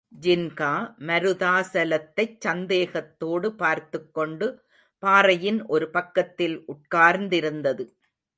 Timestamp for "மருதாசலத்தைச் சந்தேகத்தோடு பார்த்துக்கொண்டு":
0.99-4.47